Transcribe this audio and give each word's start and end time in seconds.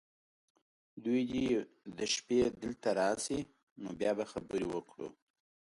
دوی 1.03 1.21
دې 1.97 2.05
شپې 2.13 2.39
دلته 2.61 2.89
راشي، 2.99 3.39
نو 3.81 3.89
بیا 3.99 4.11
به 4.17 4.25
خبرې 4.31 4.67
وکړو. 4.69 5.07